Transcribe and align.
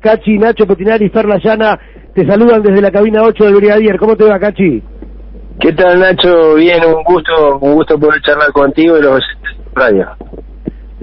Cachi, 0.00 0.38
Nacho 0.38 0.66
Petinari 0.66 1.06
y 1.06 1.08
Fer 1.10 1.26
Llana 1.26 1.78
te 2.14 2.26
saludan 2.26 2.62
desde 2.62 2.80
la 2.80 2.90
cabina 2.90 3.22
8 3.22 3.44
del 3.44 3.54
Brigadier. 3.56 3.98
¿Cómo 3.98 4.16
te 4.16 4.24
va, 4.24 4.38
Cachi? 4.38 4.82
¿Qué 5.60 5.72
tal, 5.72 6.00
Nacho? 6.00 6.54
Bien, 6.54 6.80
un 6.84 7.02
gusto, 7.02 7.58
un 7.60 7.74
gusto 7.74 7.98
poder 7.98 8.20
charlar 8.22 8.52
contigo 8.52 8.96
y 8.96 9.02
los 9.02 9.20
radio. 9.74 10.08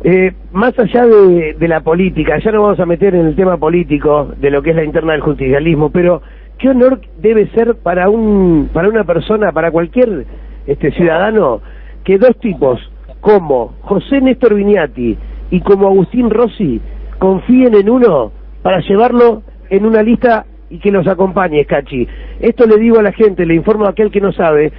Eh, 0.03 0.33
más 0.51 0.77
allá 0.77 1.05
de, 1.05 1.53
de, 1.53 1.67
la 1.67 1.81
política, 1.81 2.37
ya 2.37 2.51
no 2.51 2.63
vamos 2.63 2.79
a 2.79 2.85
meter 2.85 3.15
en 3.15 3.27
el 3.27 3.35
tema 3.35 3.57
político 3.57 4.33
de 4.37 4.51
lo 4.51 4.61
que 4.61 4.69
es 4.69 4.75
la 4.75 4.83
interna 4.83 5.13
del 5.13 5.21
justicialismo, 5.21 5.89
pero 5.89 6.21
qué 6.59 6.69
honor 6.69 7.01
debe 7.17 7.49
ser 7.51 7.75
para 7.75 8.09
un 8.09 8.69
para 8.71 8.87
una 8.87 9.03
persona, 9.03 9.51
para 9.51 9.71
cualquier 9.71 10.25
este 10.67 10.91
ciudadano, 10.91 11.61
que 12.03 12.17
dos 12.17 12.37
tipos 12.39 12.79
como 13.19 13.73
José 13.81 14.21
Néstor 14.21 14.53
Vignati 14.53 15.17
y 15.49 15.61
como 15.61 15.87
Agustín 15.87 16.29
Rossi 16.29 16.79
confíen 17.17 17.73
en 17.75 17.89
uno 17.89 18.31
para 18.65 18.79
llevarlo 18.79 19.43
en 19.69 19.85
una 19.85 20.01
lista 20.01 20.43
y 20.71 20.79
que 20.79 20.89
nos 20.89 21.05
acompañe, 21.05 21.65
Cachi. 21.65 22.07
Esto 22.39 22.65
le 22.65 22.77
digo 22.77 22.97
a 22.97 23.03
la 23.03 23.11
gente, 23.11 23.45
le 23.45 23.53
informo 23.53 23.85
a 23.85 23.91
aquel 23.91 24.09
que 24.09 24.19
no 24.19 24.31
sabe, 24.31 24.73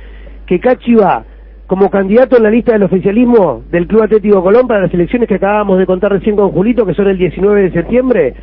que 0.45 0.59
Cachi 0.59 0.97
va 0.97 1.25
como 1.69 1.89
candidato 1.89 2.37
en 2.37 2.43
la 2.43 2.51
lista 2.51 2.73
del 2.73 2.83
oficialismo 2.83 3.63
del 3.71 3.87
Club 3.87 4.03
Atlético 4.03 4.43
Colón 4.43 4.67
para 4.67 4.81
las 4.81 4.93
elecciones 4.93 5.29
que 5.29 5.37
acabamos 5.37 5.79
de 5.79 5.87
contar 5.87 6.11
recién 6.11 6.35
con 6.35 6.51
Julito, 6.51 6.85
que 6.85 6.95
son 6.95 7.07
el 7.07 7.17
19 7.17 7.63
de 7.63 7.71
septiembre, 7.71 8.35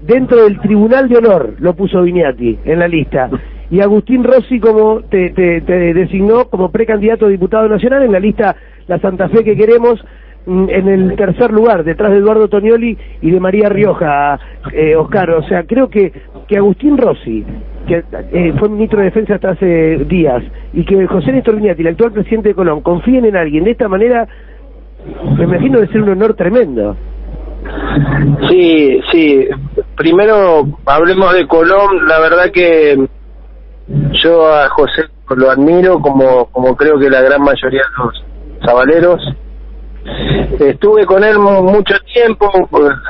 dentro 0.00 0.44
del 0.44 0.58
Tribunal 0.60 1.10
de 1.10 1.18
Honor 1.18 1.56
lo 1.58 1.74
puso 1.74 2.00
Vignati 2.00 2.60
en 2.64 2.78
la 2.78 2.88
lista. 2.88 3.28
Y 3.70 3.80
Agustín 3.80 4.24
Rossi 4.24 4.60
como 4.60 5.02
te, 5.02 5.28
te, 5.32 5.60
te 5.60 5.92
designó 5.92 6.46
como 6.46 6.70
precandidato 6.70 7.26
a 7.26 7.28
diputado 7.28 7.68
nacional 7.68 8.02
en 8.04 8.12
la 8.12 8.18
lista 8.18 8.56
La 8.86 8.98
Santa 8.98 9.28
Fe 9.28 9.44
que 9.44 9.56
queremos, 9.56 10.02
en 10.46 10.88
el 10.88 11.16
tercer 11.16 11.50
lugar, 11.50 11.84
detrás 11.84 12.10
de 12.10 12.18
Eduardo 12.18 12.48
Tonioli 12.48 12.96
y 13.20 13.30
de 13.30 13.40
María 13.40 13.68
Rioja, 13.68 14.38
eh, 14.72 14.96
Oscar. 14.96 15.30
O 15.30 15.42
sea, 15.44 15.64
creo 15.64 15.88
que, 15.88 16.12
que 16.48 16.56
Agustín 16.56 16.96
Rossi, 16.96 17.44
que 17.86 18.02
eh, 18.32 18.54
fue 18.58 18.68
ministro 18.68 18.98
de 18.98 19.06
Defensa 19.06 19.34
hasta 19.34 19.50
hace 19.50 19.98
días, 20.08 20.42
y 20.72 20.84
que 20.84 21.06
José 21.06 21.32
Néstor 21.32 21.56
Viñati, 21.56 21.82
el 21.82 21.88
actual 21.88 22.12
presidente 22.12 22.48
de 22.50 22.54
Colón, 22.54 22.80
confíen 22.80 23.24
en 23.26 23.36
alguien 23.36 23.64
de 23.64 23.72
esta 23.72 23.88
manera, 23.88 24.26
me 25.36 25.44
imagino 25.44 25.80
de 25.80 25.88
ser 25.88 26.02
un 26.02 26.10
honor 26.10 26.34
tremendo. 26.34 26.96
Sí, 28.48 29.00
sí. 29.12 29.46
Primero 29.94 30.66
hablemos 30.86 31.34
de 31.34 31.46
Colón. 31.46 32.08
La 32.08 32.18
verdad 32.20 32.50
que 32.52 32.96
yo 34.22 34.52
a 34.52 34.68
José 34.70 35.02
lo 35.36 35.50
admiro 35.50 36.00
como, 36.00 36.46
como 36.46 36.76
creo 36.76 36.98
que 36.98 37.10
la 37.10 37.20
gran 37.20 37.42
mayoría 37.42 37.80
de 37.80 38.04
los 38.04 38.24
sabaleros 38.64 39.22
Estuve 40.58 41.04
con 41.06 41.24
él 41.24 41.38
mucho 41.38 41.94
tiempo, 42.12 42.50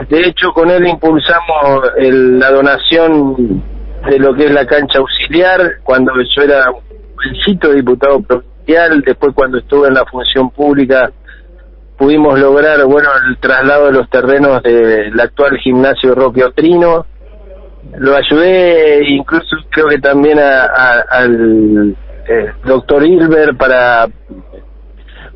de 0.08 0.20
hecho 0.20 0.52
con 0.52 0.70
él 0.70 0.86
impulsamos 0.86 1.92
la 1.98 2.50
donación 2.50 3.62
de 4.08 4.18
lo 4.18 4.34
que 4.34 4.46
es 4.46 4.50
la 4.52 4.66
cancha 4.66 4.98
auxiliar, 4.98 5.60
cuando 5.82 6.12
yo 6.34 6.42
era 6.42 6.70
un 6.70 6.80
jovencito 7.16 7.72
diputado 7.72 8.20
provincial, 8.22 9.02
después 9.02 9.32
cuando 9.34 9.58
estuve 9.58 9.88
en 9.88 9.94
la 9.94 10.04
función 10.06 10.50
pública 10.50 11.10
pudimos 11.96 12.38
lograr, 12.38 12.82
bueno, 12.86 13.10
el 13.28 13.38
traslado 13.38 13.86
de 13.86 13.92
los 13.92 14.08
terrenos 14.08 14.62
del 14.62 15.18
actual 15.20 15.58
gimnasio 15.58 16.14
Roque 16.14 16.44
Otrino, 16.44 17.04
lo 17.98 18.16
ayudé 18.16 19.04
incluso 19.08 19.56
creo 19.70 19.88
que 19.88 19.98
también 19.98 20.38
al 20.38 21.96
eh, 22.28 22.52
doctor 22.64 23.04
Hilber 23.04 23.56
para 23.56 24.06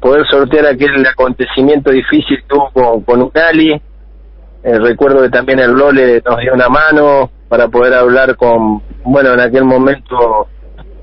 poder 0.01 0.27
sortear 0.27 0.67
aquel 0.67 1.07
acontecimiento 1.07 1.91
difícil 1.91 2.39
que 2.39 2.47
tuvo 2.49 2.71
con, 2.71 3.03
con. 3.03 3.31
Eh, 3.35 4.79
recuerdo 4.79 5.23
que 5.23 5.29
también 5.29 5.59
el 5.59 5.73
Lole 5.73 6.23
nos 6.25 6.39
dio 6.39 6.55
una 6.55 6.69
mano 6.69 7.31
para 7.49 7.69
poder 7.69 7.93
hablar 7.95 8.35
con, 8.37 8.83
bueno, 9.05 9.35
en 9.35 9.41
aquel 9.41 9.65
momento 9.65 10.49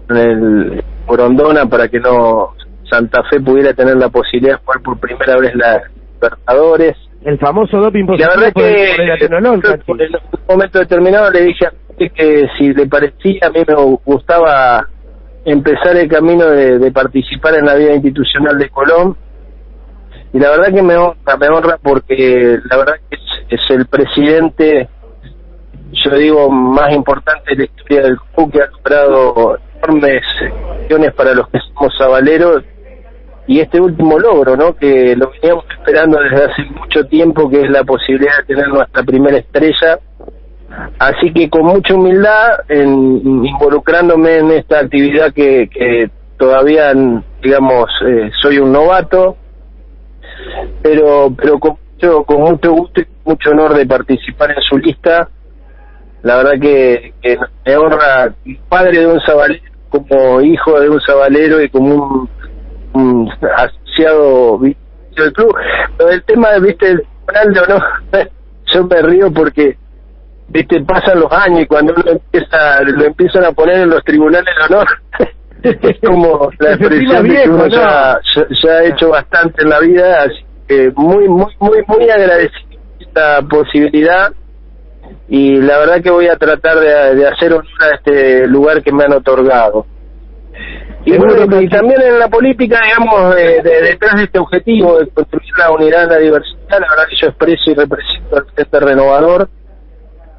en 0.10 0.18
el 0.18 0.84
Morondona 1.08 1.68
para 1.68 1.88
que 1.88 2.00
no 2.00 2.56
Santa 2.90 3.24
Fe 3.30 3.40
pudiera 3.40 3.74
tener 3.74 3.98
la 3.98 4.10
posibilidad 4.10 4.58
de 4.58 4.66
jugar 4.66 4.82
por 4.82 5.00
primera 5.00 5.38
vez 5.38 5.56
la 5.56 5.82
Libertadores. 6.22 6.98
El 7.24 7.38
famoso 7.40 7.78
doping 7.78 8.06
La 8.18 8.30
verdad 8.30 8.54
que 8.54 8.96
en 9.26 9.34
un 9.34 9.62
momento 10.48 10.80
determinado 10.80 11.32
le 11.32 11.42
dije 11.44 11.68
a 11.68 11.72
que 11.98 12.48
si 12.58 12.74
le 12.74 12.88
parecía, 12.88 13.48
a 13.48 13.50
mí 13.50 13.60
me 13.68 13.76
gustaba 14.04 14.88
empezar 15.46 15.96
el 15.98 16.08
camino 16.08 16.46
de, 16.46 16.92
participar 16.92 17.56
en 17.56 17.66
la 17.66 17.76
vida 17.76 17.94
institucional 17.94 18.58
de 18.58 18.70
Colón. 18.70 19.18
Y 20.34 20.40
la 20.40 20.52
verdad 20.52 20.74
que 20.74 20.82
me 20.82 20.96
honra, 20.96 21.38
me 21.38 21.48
honra 21.50 21.78
porque 21.82 22.58
la 22.70 22.78
verdad 22.78 22.94
que 23.10 23.18
es, 23.56 23.62
el 23.70 23.86
presidente, 23.86 24.88
yo 25.92 26.16
digo, 26.16 26.50
más 26.50 26.94
importante 26.94 27.52
de 27.52 27.58
la 27.58 27.64
historia 27.66 28.02
del 28.04 28.18
club 28.34 28.52
que 28.52 28.62
ha 28.62 28.68
logrado 28.68 29.58
enormes 29.84 30.24
acciones 30.80 31.14
para 31.14 31.34
los 31.34 31.50
que 31.50 31.60
somos 31.60 31.94
sabaleros 31.98 32.64
y 33.48 33.60
este 33.60 33.82
último 33.82 34.18
logro, 34.20 34.56
¿no? 34.56 34.76
Que 34.76 35.16
lo 35.18 35.32
veníamos 35.32 35.66
esperando 35.78 36.18
desde 36.20 36.46
hace 36.46 36.64
mucho 36.80 37.04
tiempo, 37.08 37.50
que 37.50 37.62
es 37.64 37.70
la 37.70 37.84
posibilidad 37.84 38.38
de 38.38 38.56
tener 38.56 38.70
nuestra 38.70 39.04
primera 39.04 39.38
estrella 39.38 40.00
Así 41.00 41.34
que 41.34 41.50
con 41.50 41.66
mucha 41.66 41.94
humildad, 41.94 42.62
en, 42.70 43.46
involucrándome 43.46 44.38
en 44.38 44.52
esta 44.52 44.80
actividad 44.80 45.34
que, 45.34 45.70
que 45.70 46.10
todavía, 46.38 46.94
digamos, 47.42 47.90
eh, 48.08 48.32
soy 48.42 48.60
un 48.60 48.72
novato, 48.72 49.38
pero 50.82 51.34
pero 51.36 51.60
con 51.60 51.78
mucho, 51.94 52.24
con 52.24 52.42
mucho 52.42 52.72
gusto 52.72 53.02
y 53.02 53.06
mucho 53.26 53.52
honor 53.52 53.76
de 53.76 53.86
participar 53.86 54.52
en 54.52 54.62
su 54.62 54.78
lista. 54.78 55.30
La 56.24 56.38
verdad 56.38 56.54
que, 56.62 57.14
me 57.66 57.78
honra 57.78 58.34
padre 58.70 59.00
de 59.00 59.08
un 59.08 59.20
sabalero, 59.22 59.64
como 59.90 60.42
hijo 60.42 60.80
de 60.80 60.90
un 60.90 61.02
sabalero 61.02 61.62
y 61.62 61.70
como 61.70 62.28
un, 62.94 63.30
asociado 63.56 64.60
del 64.60 65.34
club. 65.34 65.56
Pero 65.98 66.10
el 66.12 66.24
tema, 66.24 66.58
viste, 66.60 66.92
el 66.92 67.54
de 67.54 67.60
honor, 67.60 67.84
yo 68.74 68.84
me 68.86 69.02
río 69.02 69.32
porque 69.32 69.78
viste 70.52 70.84
pasan 70.84 71.20
los 71.20 71.32
años 71.32 71.62
y 71.62 71.66
cuando 71.66 71.94
uno 71.96 72.12
empieza 72.12 72.82
lo 72.84 73.06
empiezan 73.06 73.46
a 73.46 73.52
poner 73.52 73.82
en 73.82 73.90
los 73.90 74.04
tribunales 74.04 74.46
de 74.46 74.76
honor 74.76 74.88
es 75.64 76.00
como 76.06 76.50
la 76.60 76.74
expresión 76.74 77.28
de 77.28 77.44
que 77.44 77.50
uno 77.50 77.68
ya, 77.68 78.20
ya, 78.64 78.72
ha 78.72 78.84
hecho 78.84 79.10
bastante 79.10 79.64
en 79.64 79.70
la 79.70 79.80
vida 79.80 80.24
así 80.24 80.46
que 80.68 80.92
muy 80.96 81.28
muy 81.28 81.54
muy 81.60 81.84
muy 81.88 82.10
agradecido 82.10 82.72
esta 83.12 83.42
posibilidad. 83.42 84.32
Y 85.28 85.58
la 85.62 85.78
verdad 85.80 86.02
que 86.02 86.12
voy 86.12 86.28
a 86.28 86.38
tratar 86.38 86.80
de, 86.80 87.16
de 87.16 87.28
hacer 87.28 87.54
honor 87.54 87.66
a 87.80 87.96
este 87.96 88.48
lugar 88.48 88.82
que 88.82 88.92
me 88.92 89.04
han 89.04 89.14
otorgado. 89.14 89.86
Y, 91.04 91.18
bueno, 91.18 91.62
y 91.62 91.68
también 91.68 92.02
en 92.02 92.20
la 92.20 92.28
política, 92.28 92.80
digamos, 92.86 93.36
de, 93.36 93.62
detrás 93.64 94.18
de 94.18 94.24
este 94.26 94.40
objetivo 94.40 95.00
de 95.00 95.08
construir 95.08 95.50
la 95.58 95.72
unidad, 95.72 96.10
la 96.10 96.18
diversidad, 96.18 96.80
la 96.80 96.90
verdad 96.90 97.08
que 97.10 97.16
yo 97.20 97.28
expreso 97.28 97.72
y 97.72 97.74
represento 97.74 98.38
al 98.38 98.46
Frente 98.54 98.80
Renovador, 98.80 99.50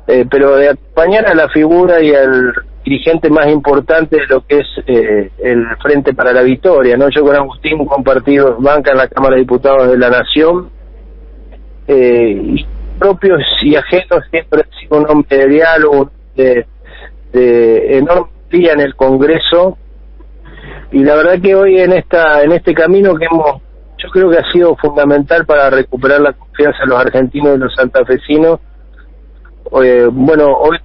eh, 0.06 0.26
pero 0.30 0.56
de 0.56 0.70
acompañar 0.70 1.26
a 1.26 1.34
la 1.34 1.48
figura 1.48 2.02
y 2.02 2.14
al 2.14 2.52
dirigente 2.84 3.30
más 3.30 3.46
importante 3.46 4.16
de 4.16 4.26
lo 4.26 4.44
que 4.44 4.58
es 4.58 4.66
eh, 4.86 5.30
el 5.38 5.64
Frente 5.80 6.14
para 6.14 6.32
la 6.32 6.42
Victoria, 6.42 6.96
¿no? 6.96 7.08
Yo 7.10 7.22
con 7.22 7.36
Agustín 7.36 7.84
compartido 7.86 8.56
banca 8.58 8.90
en 8.90 8.98
la 8.98 9.08
Cámara 9.08 9.36
de 9.36 9.42
Diputados 9.42 9.88
de 9.88 9.98
la 9.98 10.10
Nación, 10.10 10.70
eh, 11.86 12.40
y 12.42 12.66
propios 12.98 13.40
y 13.62 13.76
ajenos 13.76 14.24
siempre 14.30 14.62
ha 14.62 14.80
sido 14.80 14.98
un 14.98 15.08
hombre 15.08 15.38
de 15.38 15.48
diálogo, 15.48 16.10
de, 16.36 16.66
de 17.32 17.98
enorme 17.98 18.30
día 18.50 18.72
en 18.72 18.80
el 18.80 18.96
Congreso, 18.96 19.78
y 20.90 21.04
la 21.04 21.14
verdad 21.14 21.40
que 21.40 21.54
hoy 21.54 21.78
en 21.78 21.92
esta 21.92 22.42
en 22.42 22.52
este 22.52 22.74
camino 22.74 23.14
que 23.14 23.24
hemos 23.24 23.62
yo 23.98 24.10
creo 24.10 24.30
que 24.30 24.38
ha 24.38 24.52
sido 24.52 24.76
fundamental 24.76 25.46
para 25.46 25.70
recuperar 25.70 26.20
la 26.20 26.32
confianza 26.32 26.78
de 26.80 26.86
los 26.88 26.98
argentinos 26.98 27.56
y 27.56 27.58
los 27.60 27.74
santafesinos 27.74 28.58
eh, 29.80 30.08
bueno, 30.10 30.52
hoy 30.56 30.78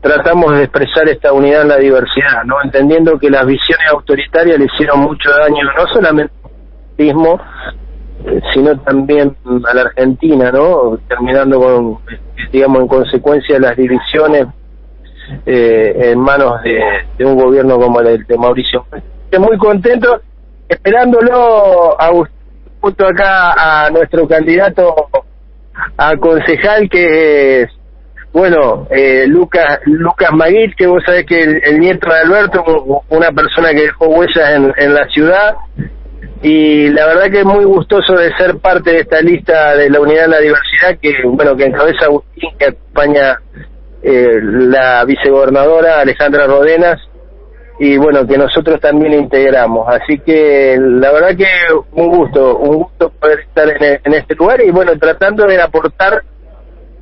tratamos 0.00 0.56
de 0.56 0.64
expresar 0.64 1.08
esta 1.08 1.32
unidad 1.32 1.62
en 1.62 1.68
la 1.68 1.76
diversidad, 1.76 2.44
¿no? 2.44 2.56
Entendiendo 2.62 3.18
que 3.18 3.30
las 3.30 3.46
visiones 3.46 3.86
autoritarias 3.90 4.58
le 4.58 4.66
hicieron 4.66 5.00
mucho 5.00 5.30
daño 5.30 5.64
no 5.76 5.86
solamente 5.92 6.32
al 6.98 7.40
eh, 8.26 8.40
sino 8.54 8.78
también 8.80 9.36
a 9.68 9.74
la 9.74 9.82
Argentina, 9.82 10.50
¿no? 10.50 10.98
Terminando 11.08 11.60
con, 11.60 11.98
digamos, 12.52 12.82
en 12.82 12.88
consecuencia 12.88 13.58
las 13.58 13.76
divisiones 13.76 14.46
eh, 15.46 16.10
en 16.10 16.18
manos 16.18 16.62
de, 16.62 17.24
un 17.24 17.36
gobierno 17.36 17.78
como 17.78 18.00
el 18.00 18.24
de 18.24 18.38
Mauricio. 18.38 18.86
Estoy 19.24 19.40
muy 19.40 19.58
contento, 19.58 20.20
esperándolo 20.68 22.00
a 22.00 22.10
junto 22.80 23.06
acá 23.06 23.84
a 23.86 23.90
nuestro 23.90 24.26
candidato 24.26 24.94
a 25.96 26.16
concejal 26.16 26.88
que 26.90 27.62
es 27.62 27.70
bueno, 28.32 28.86
eh, 28.90 29.26
Lucas 29.26 29.80
Lucas 29.84 30.30
Maguil, 30.32 30.74
que 30.74 30.86
vos 30.86 31.02
sabés 31.04 31.26
que 31.26 31.40
el, 31.42 31.78
nieto 31.78 32.08
de 32.08 32.20
Alberto, 32.20 32.64
una 33.10 33.30
persona 33.30 33.70
que 33.70 33.82
dejó 33.82 34.06
huellas 34.06 34.50
en, 34.54 34.72
en 34.76 34.94
la 34.94 35.06
ciudad, 35.08 35.56
y 36.42 36.88
la 36.88 37.06
verdad 37.06 37.30
que 37.30 37.40
es 37.40 37.44
muy 37.44 37.64
gustoso 37.64 38.14
de 38.14 38.34
ser 38.36 38.58
parte 38.58 38.90
de 38.90 39.00
esta 39.00 39.20
lista 39.20 39.76
de 39.76 39.88
la 39.88 40.00
Unidad 40.00 40.22
de 40.22 40.28
la 40.28 40.40
Diversidad, 40.40 40.98
que 41.00 41.14
bueno, 41.24 41.54
que 41.54 41.64
encabeza 41.64 42.06
Agustín, 42.06 42.50
que 42.58 42.66
acompaña 42.66 43.38
eh, 44.02 44.40
la 44.42 45.04
vicegobernadora 45.04 46.00
Alejandra 46.00 46.46
Rodenas 46.46 47.00
y 47.78 47.96
bueno, 47.96 48.26
que 48.26 48.36
nosotros 48.36 48.80
también 48.80 49.12
integramos. 49.12 49.86
Así 49.88 50.18
que 50.18 50.76
la 50.80 51.12
verdad 51.12 51.36
que 51.36 51.46
un 51.92 52.08
gusto, 52.08 52.56
un 52.56 52.76
gusto 52.76 53.10
poder 53.10 53.40
estar 53.40 53.68
en, 53.68 54.00
en 54.02 54.14
este 54.14 54.34
lugar 54.34 54.60
y 54.62 54.70
bueno, 54.70 54.98
tratando 54.98 55.46
de 55.46 55.60
aportar 55.60 56.24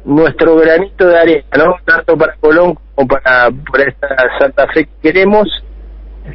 nuestro 0.04 0.56
granito 0.56 1.06
de 1.06 1.18
arena, 1.18 1.44
¿no? 1.56 1.76
Tanto 1.84 2.16
para 2.16 2.34
Colón 2.36 2.74
como 2.94 3.08
para, 3.08 3.50
para 3.70 3.84
esta 3.88 4.08
Santa 4.38 4.66
Fe 4.68 4.84
que 4.84 5.12
queremos, 5.12 5.48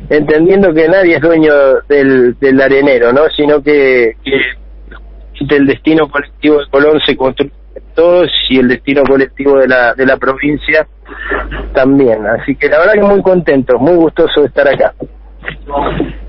entendiendo 0.09 0.73
que 0.73 0.87
nadie 0.87 1.15
es 1.15 1.21
dueño 1.21 1.53
del, 1.87 2.37
del 2.39 2.61
arenero, 2.61 3.11
¿no? 3.11 3.21
Sino 3.35 3.61
que, 3.61 4.13
que 4.23 5.55
el 5.55 5.67
destino 5.67 6.07
colectivo 6.09 6.59
de 6.59 6.69
Colón 6.69 6.99
se 7.05 7.15
construye 7.15 7.51
todos 7.93 8.29
y 8.49 8.59
el 8.59 8.67
destino 8.67 9.03
colectivo 9.03 9.57
de 9.57 9.67
la, 9.67 9.93
de 9.93 10.05
la 10.05 10.17
provincia 10.17 10.87
también. 11.73 12.25
Así 12.25 12.55
que 12.55 12.67
la 12.67 12.79
verdad 12.79 12.93
que 12.93 13.03
muy 13.03 13.21
contento, 13.21 13.77
muy 13.79 13.95
gustoso 13.95 14.41
de 14.41 14.47
estar 14.47 14.67
acá. 14.67 14.93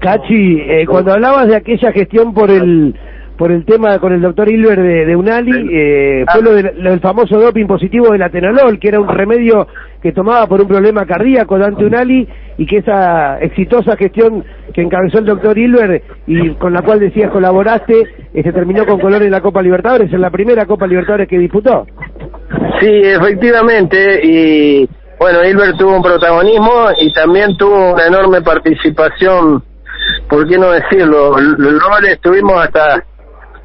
Cachi, 0.01 0.61
eh, 0.61 0.87
cuando 0.87 1.13
hablabas 1.13 1.49
de 1.49 1.57
aquella 1.57 1.93
gestión 1.93 2.35
por 2.35 2.51
el 2.51 2.95
por 3.37 3.53
el 3.53 3.65
tema 3.65 3.99
con 3.99 4.13
el 4.13 4.21
doctor 4.21 4.49
Hilber 4.49 4.81
de, 4.81 5.17
Unali, 5.17 5.69
eh, 5.71 6.25
fue 6.33 6.43
lo, 6.43 6.53
del 6.53 7.01
famoso 7.01 7.39
doping 7.39 7.67
positivo 7.67 8.11
del 8.11 8.23
atenolol, 8.23 8.79
que 8.79 8.89
era 8.89 9.01
un 9.01 9.09
remedio 9.09 9.67
que 10.03 10.13
tomaba 10.13 10.47
por 10.47 10.61
un 10.61 10.69
problema 10.69 11.05
cardíaco 11.05 11.59
Dante 11.59 11.85
Unali, 11.85 12.27
y 12.59 12.67
que 12.67 12.79
esa 12.79 13.39
exitosa 13.41 13.97
gestión 13.97 14.45
que 14.73 14.83
encabezó 14.83 15.19
el 15.19 15.27
doctor 15.27 15.59
Hilber 15.59 16.03
y 16.27 16.51
con 16.55 16.73
la 16.73 16.83
cual 16.83 17.01
decías 17.01 17.31
colaboraste, 17.31 18.05
se 18.33 18.41
este, 18.41 18.53
terminó 18.53 18.87
con 18.87 19.01
color 19.01 19.23
en 19.23 19.31
la 19.31 19.41
Copa 19.41 19.63
Libertadores, 19.63 20.13
en 20.13 20.21
la 20.21 20.31
primera 20.31 20.65
Copa 20.65 20.87
Libertadores 20.87 21.29
que 21.29 21.39
disputó. 21.39 21.87
Sí, 22.81 22.89
efectivamente, 23.05 24.21
y 24.23 24.89
bueno, 25.19 25.45
Hilbert 25.45 25.77
tuvo 25.79 25.97
un 25.97 26.03
protagonismo 26.03 26.91
y 27.01 27.13
también 27.13 27.57
tuvo 27.57 27.95
una 27.95 28.07
enorme 28.07 28.41
participación, 28.43 29.63
¿por 30.29 30.49
qué 30.49 30.59
no 30.59 30.71
decirlo? 30.71 31.37
Luego 31.39 31.99
estuvimos 32.09 32.65
hasta 32.65 33.03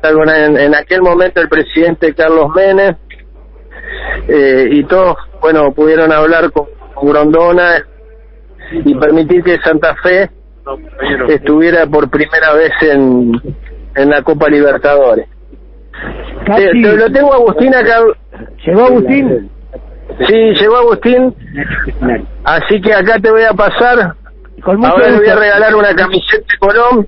en, 0.03 0.75
aquel 0.75 1.01
momento 1.01 1.41
el 1.41 1.49
presidente 1.49 2.13
Carlos 2.13 2.47
Menes 2.55 2.95
eh, 4.27 4.67
y 4.71 4.83
todos, 4.85 5.15
bueno, 5.41 5.71
pudieron 5.73 6.11
hablar 6.11 6.51
con, 6.51 6.65
Grondona 7.03 7.83
y 8.71 8.93
permitir 8.95 9.43
que 9.43 9.57
Santa 9.59 9.95
Fe 10.03 10.29
estuviera 11.29 11.87
por 11.87 12.09
primera 12.09 12.53
vez 12.53 12.71
en, 12.81 13.31
en 13.95 14.09
la 14.09 14.21
Copa 14.21 14.49
Libertadores. 14.49 15.27
lo 16.73 17.11
tengo 17.11 17.33
Agustín 17.33 17.73
acá. 17.73 18.03
¿Llegó 18.65 18.85
Agustín? 18.85 19.49
Sí, 20.27 20.53
llegó 20.59 20.77
Agustín. 20.77 21.35
Así 22.43 22.79
que 22.81 22.93
acá 22.93 23.19
te 23.19 23.31
voy 23.31 23.43
a 23.43 23.53
pasar 23.53 24.15
Ahora 24.63 25.09
le 25.09 25.17
voy 25.17 25.27
a 25.27 25.35
regalar 25.35 25.75
una 25.75 25.95
camiseta 25.95 26.45
de 26.51 26.57
Colón. 26.59 27.07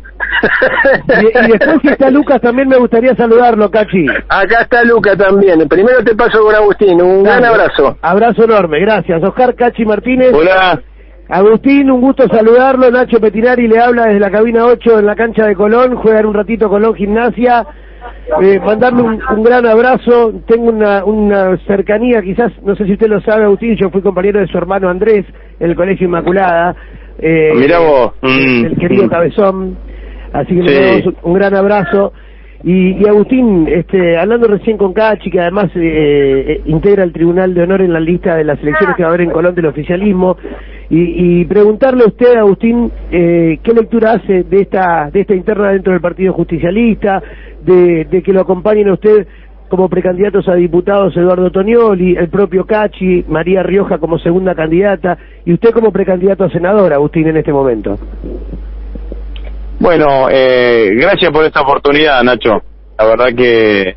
y, 1.21 1.51
después 1.51 1.81
si 1.81 1.87
está 1.89 2.09
Lucas 2.09 2.41
también 2.41 2.67
me 2.67 2.77
gustaría 2.77 3.15
saludarlo, 3.15 3.69
Cachi. 3.69 4.05
Acá 4.29 4.61
está 4.61 4.83
Lucas 4.83 5.17
también. 5.17 5.67
Primero 5.67 6.03
te 6.03 6.15
paso 6.15 6.41
con 6.43 6.55
Agustín. 6.55 7.01
Un 7.01 7.23
gran 7.23 7.43
abrazo. 7.45 7.97
Abrazo 8.01 8.43
enorme, 8.43 8.79
gracias. 8.79 9.23
Oscar 9.23 9.55
Cachi 9.55 9.85
Martínez. 9.85 10.33
Hola. 10.33 10.81
Agustín, 11.29 11.89
un 11.89 12.01
gusto 12.01 12.27
saludarlo. 12.27 12.91
Nacho 12.91 13.19
Petinari 13.19 13.67
le 13.67 13.79
habla 13.79 14.05
desde 14.05 14.19
la 14.19 14.31
cabina 14.31 14.65
8 14.65 14.99
en 14.99 15.05
la 15.05 15.15
cancha 15.15 15.45
de 15.45 15.55
Colón. 15.55 15.95
Juegan 15.95 16.25
un 16.25 16.33
ratito 16.33 16.69
Colón 16.69 16.95
Gimnasia. 16.95 17.65
Eh, 18.41 18.59
mandarle 18.59 19.01
un, 19.01 19.43
gran 19.43 19.65
abrazo. 19.65 20.33
Tengo 20.47 20.69
una, 20.69 21.05
una 21.05 21.57
cercanía, 21.65 22.21
quizás, 22.21 22.51
no 22.63 22.75
sé 22.75 22.85
si 22.85 22.93
usted 22.93 23.07
lo 23.07 23.21
sabe, 23.21 23.45
Agustín, 23.45 23.75
yo 23.75 23.89
fui 23.89 24.01
compañero 24.01 24.39
de 24.39 24.47
su 24.47 24.57
hermano 24.57 24.89
Andrés 24.89 25.25
en 25.59 25.69
el 25.69 25.75
Colegio 25.75 26.05
Inmaculada. 26.05 26.75
Eh, 27.19 27.51
Mira 27.55 27.79
vos. 27.79 28.13
El, 28.21 28.71
mm. 28.71 28.79
querido 28.79 29.09
Cabezón. 29.09 29.77
Así 30.33 30.55
que 30.55 30.61
le 30.61 31.01
damos 31.01 31.15
un 31.23 31.33
gran 31.33 31.55
abrazo. 31.55 32.13
Y, 32.65 33.05
Agustín, 33.05 33.67
este, 33.67 34.17
hablando 34.17 34.47
recién 34.47 34.77
con 34.77 34.93
Cachi, 34.93 35.29
que 35.29 35.41
además 35.41 35.65
eh, 35.75 36.45
eh, 36.47 36.61
integra 36.65 37.03
el 37.03 37.11
Tribunal 37.11 37.53
de 37.53 37.61
Honor 37.61 37.81
en 37.81 37.91
la 37.91 37.99
lista 37.99 38.37
de 38.37 38.45
las 38.45 38.57
elecciones 38.61 38.95
que 38.95 39.03
va 39.03 39.09
a 39.09 39.11
haber 39.11 39.27
en 39.27 39.31
Colón 39.31 39.53
del 39.53 39.65
oficialismo, 39.65 40.37
y, 40.89 41.43
preguntarle 41.45 42.03
a 42.03 42.07
usted, 42.07 42.35
Agustín, 42.35 42.91
eh, 43.11 43.57
qué 43.63 43.73
lectura 43.73 44.13
hace 44.13 44.43
de 44.43 44.61
esta, 44.61 45.09
de 45.11 45.21
esta 45.21 45.33
interna 45.33 45.71
dentro 45.71 45.91
del 45.91 46.01
Partido 46.01 46.33
Justicialista, 46.33 47.21
de, 47.65 48.05
de 48.05 48.21
que 48.21 48.31
lo 48.31 48.41
acompañen 48.41 48.87
a 48.89 48.93
usted 48.93 49.27
como 49.69 49.89
precandidatos 49.89 50.47
a 50.47 50.55
diputados 50.55 51.15
Eduardo 51.17 51.51
Tonioli, 51.51 52.15
el 52.15 52.29
propio 52.29 52.65
Cachi, 52.65 53.25
María 53.27 53.63
Rioja 53.63 53.97
como 53.97 54.19
segunda 54.19 54.53
candidata 54.55 55.17
y 55.45 55.53
usted 55.53 55.71
como 55.71 55.91
precandidato 55.91 56.43
a 56.43 56.49
senador, 56.49 56.93
Agustín, 56.93 57.27
en 57.27 57.37
este 57.37 57.51
momento. 57.51 57.97
Bueno, 59.79 60.29
eh, 60.29 60.91
gracias 60.95 61.31
por 61.31 61.43
esta 61.43 61.61
oportunidad, 61.61 62.23
Nacho. 62.23 62.61
La 62.97 63.05
verdad 63.05 63.35
que 63.35 63.95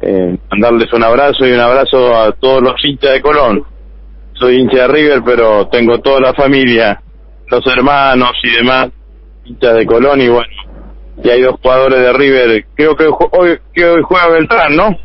eh, 0.00 0.38
mandarles 0.50 0.92
un 0.92 1.02
abrazo 1.02 1.46
y 1.46 1.52
un 1.52 1.60
abrazo 1.60 2.16
a 2.16 2.32
todos 2.32 2.62
los 2.62 2.74
hinchas 2.82 3.12
de 3.12 3.20
Colón. 3.20 3.64
Soy 4.32 4.56
hincha 4.56 4.82
de 4.82 4.88
River, 4.88 5.22
pero 5.24 5.68
tengo 5.68 5.98
toda 5.98 6.20
la 6.20 6.32
familia, 6.32 7.02
los 7.48 7.66
hermanos 7.66 8.32
y 8.42 8.50
demás 8.56 8.88
hinchas 9.44 9.74
de 9.74 9.86
Colón 9.86 10.20
y 10.20 10.28
bueno, 10.28 10.48
y 11.22 11.30
hay 11.30 11.42
dos 11.42 11.56
jugadores 11.62 12.00
de 12.00 12.12
River. 12.12 12.64
Creo 12.74 12.96
que 12.96 13.06
hoy, 13.06 13.58
que 13.72 13.84
hoy 13.84 14.02
juega 14.02 14.28
Beltrán, 14.28 14.76
¿no? 14.76 14.96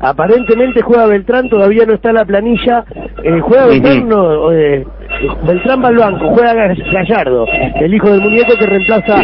Aparentemente 0.00 0.82
juega 0.82 1.06
Beltrán, 1.06 1.48
todavía 1.48 1.86
no 1.86 1.94
está 1.94 2.12
la 2.12 2.24
planilla. 2.24 2.84
Eh, 3.22 3.40
juega 3.40 3.66
Beltrán, 3.66 4.08
no, 4.08 4.52
eh, 4.52 4.84
Beltrán 5.46 5.82
va 5.82 5.88
al 5.88 5.96
banco, 5.96 6.28
juega 6.34 6.52
Gallardo, 6.92 7.46
el 7.80 7.94
hijo 7.94 8.10
del 8.10 8.20
muñeco 8.20 8.52
que 8.58 8.66
reemplaza 8.66 9.22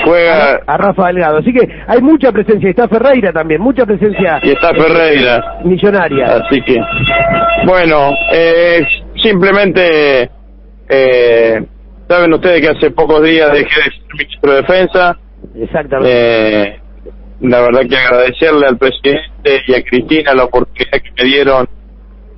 a, 0.67 0.77
Rafa 0.77 1.09
Delgado. 1.09 1.39
Así 1.39 1.53
que 1.53 1.69
hay 1.87 2.01
mucha 2.01 2.33
presencia, 2.33 2.71
está 2.71 2.89
Ferreira 2.89 3.33
también, 3.33 3.61
mucha 3.61 3.85
presencia. 3.85 4.41
Y 4.43 4.51
está 4.51 4.73
Ferreira. 4.73 5.61
Millonaria. 5.65 6.37
Así 6.37 6.63
que, 6.63 6.81
bueno, 7.67 8.13
eh, 8.33 8.87
simplemente, 9.17 10.31
eh, 10.89 11.63
saben 12.09 12.33
ustedes 12.33 12.61
que 12.63 12.69
hace 12.69 12.91
pocos 12.91 13.23
días 13.23 13.53
dejé 13.53 13.65
de 13.65 13.83
ser 13.83 13.93
ministro 14.15 14.53
de 14.53 14.57
Defensa 14.63 15.17
Exactamente. 15.55 16.63
Eh, 16.63 16.81
la 17.41 17.61
verdad 17.63 17.81
que 17.89 17.97
agradecerle 17.97 18.67
al 18.67 18.79
presidente 18.79 19.63
y 19.67 19.75
a 19.75 19.83
Cristina 19.83 20.35
la 20.35 20.45
oportunidad 20.45 21.01
que 21.03 21.23
me 21.23 21.25
dieron 21.25 21.69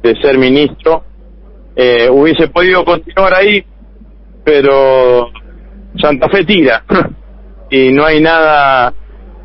de 0.03 0.21
ser 0.21 0.39
ministro. 0.39 1.05
Eh, 1.75 2.09
hubiese 2.11 2.49
podido 2.49 2.85
continuar 2.85 3.35
ahí, 3.35 3.65
pero 4.45 5.31
Santa 6.01 6.29
Fe 6.29 6.45
tira 6.45 6.85
y 7.71 7.91
no 7.91 8.05
hay 8.05 8.21
nada 8.21 8.93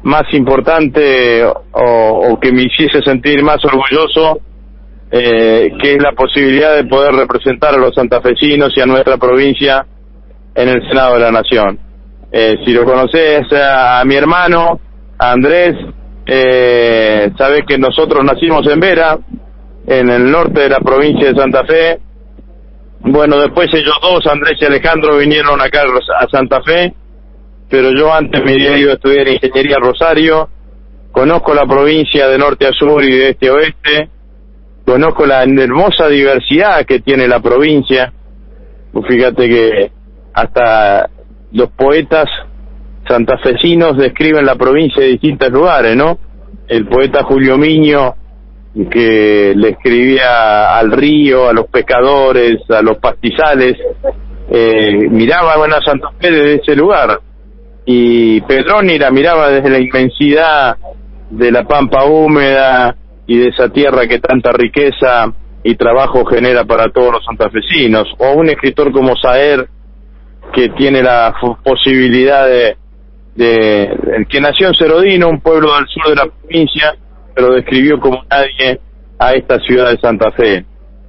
más 0.03 0.23
importante 0.33 1.43
o, 1.45 2.39
que 2.41 2.51
me 2.51 2.63
hiciese 2.63 3.01
sentir 3.01 3.43
más 3.43 3.63
orgulloso 3.65 4.41
eh, 5.09 5.71
que 5.81 5.93
es 5.93 6.03
la 6.03 6.11
posibilidad 6.11 6.75
de 6.75 6.83
poder 6.83 7.13
representar 7.13 7.73
a 7.73 7.77
los 7.77 7.95
santafesinos 7.95 8.75
y 8.75 8.81
a 8.81 8.85
nuestra 8.85 9.17
provincia 9.17 9.85
en 10.53 10.69
el 10.69 10.87
Senado 10.87 11.13
de 11.13 11.19
la 11.21 11.31
Nación. 11.31 11.79
Eh, 12.31 12.57
si 12.65 12.73
lo 12.73 12.83
conoces 12.83 13.45
a, 13.53 14.03
mi 14.05 14.15
hermano, 14.15 14.79
Andrés, 15.17 15.75
eh, 16.25 17.31
sabes 17.37 17.61
que 17.65 17.77
nosotros 17.77 18.23
nacimos 18.23 18.67
en 18.67 18.79
Vera, 18.79 19.17
en 19.87 20.09
el 20.09 20.29
norte 20.29 20.61
de 20.61 20.69
la 20.69 20.79
provincia 20.79 21.31
de 21.31 21.39
Santa 21.39 21.63
Fe. 21.65 21.99
Bueno, 22.99 23.39
después 23.39 23.69
ellos 23.73 23.97
dos, 24.01 24.27
Andrés 24.27 24.57
y 24.59 24.65
Alejandro, 24.65 25.17
vinieron 25.17 25.61
acá 25.61 25.83
a 26.19 26.27
Santa 26.27 26.61
Fe, 26.61 26.93
pero 27.69 27.91
yo 27.91 28.13
antes 28.13 28.43
me 28.43 28.53
había 28.53 28.77
ido 28.77 28.91
a 28.91 28.95
estudiar 28.95 29.27
ingeniería 29.27 29.77
Rosario. 29.79 30.49
Conozco 31.11 31.53
la 31.53 31.65
provincia 31.65 32.27
de 32.27 32.37
norte 32.37 32.67
a 32.67 32.73
sur 32.73 33.03
y 33.03 33.11
de 33.11 33.29
este 33.29 33.47
a 33.47 33.53
oeste. 33.53 34.09
Conozco 34.85 35.25
la 35.25 35.43
hermosa 35.43 36.07
diversidad 36.09 36.85
que 36.85 36.99
tiene 36.99 37.27
la 37.27 37.39
provincia. 37.39 38.11
Fíjate 39.07 39.47
que 39.47 39.91
hasta 40.33 41.09
los 41.51 41.69
poetas 41.71 42.29
santafesinos 43.07 43.97
describen 43.97 44.45
la 44.45 44.55
provincia 44.55 45.01
de 45.01 45.09
distintos 45.09 45.49
lugares, 45.51 45.95
¿no? 45.95 46.17
El 46.67 46.87
poeta 46.87 47.23
Julio 47.23 47.57
Miño, 47.57 48.15
que 48.91 49.53
le 49.55 49.69
escribía 49.69 50.77
al 50.77 50.91
río, 50.91 51.49
a 51.49 51.53
los 51.53 51.67
pescadores, 51.67 52.57
a 52.69 52.81
los 52.81 52.97
pastizales, 52.97 53.75
eh, 54.49 55.09
miraba 55.09 55.53
a 55.53 55.81
Santa 55.81 56.09
Fe 56.19 56.31
desde 56.31 56.55
ese 56.55 56.75
lugar. 56.75 57.19
Y 57.85 58.41
Pedroni 58.41 58.99
la 58.99 59.11
miraba 59.11 59.49
desde 59.49 59.69
la 59.69 59.79
inmensidad 59.79 60.75
de 61.29 61.51
la 61.51 61.63
pampa 61.63 62.05
húmeda 62.05 62.95
y 63.25 63.37
de 63.37 63.47
esa 63.47 63.69
tierra 63.69 64.07
que 64.07 64.19
tanta 64.19 64.51
riqueza 64.51 65.33
y 65.63 65.75
trabajo 65.75 66.25
genera 66.25 66.65
para 66.65 66.89
todos 66.89 67.13
los 67.13 67.25
santafesinos. 67.25 68.07
O 68.19 68.33
un 68.33 68.49
escritor 68.49 68.91
como 68.91 69.15
Saer, 69.15 69.67
que 70.53 70.69
tiene 70.69 71.01
la 71.01 71.35
posibilidad 71.63 72.47
de, 72.47 72.77
de, 73.35 74.25
que 74.29 74.41
nació 74.41 74.67
en 74.67 74.73
Cerodino, 74.75 75.29
un 75.29 75.41
pueblo 75.41 75.75
del 75.75 75.87
sur 75.87 76.09
de 76.09 76.15
la 76.15 76.25
provincia, 76.25 76.95
pero 77.35 77.53
describió 77.53 77.99
como 77.99 78.23
nadie 78.29 78.79
a 79.19 79.33
esta 79.33 79.59
ciudad 79.59 79.91
de 79.91 79.97
Santa 79.97 80.31
Fe. 80.31 80.65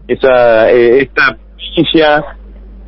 esa 0.06 0.70
eh, 0.70 1.02
esta 1.02 1.36
provincia 1.56 2.24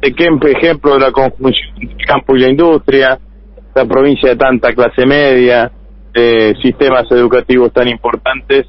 de 0.00 0.12
que 0.12 0.28
ejemplo 0.50 0.95
de 0.95 1.00
la 1.00 1.12
conjunción 1.12 1.75
del 1.76 2.07
campo 2.07 2.37
y 2.37 2.40
la 2.40 2.50
industria, 2.50 3.19
esta 3.69 3.85
provincia 3.85 4.30
de 4.30 4.37
tanta 4.37 4.73
clase 4.73 5.07
media, 5.07 5.71
de 6.12 6.57
sistemas 6.62 7.04
educativos 7.11 7.73
tan 7.73 7.88
importantes, 7.88 8.66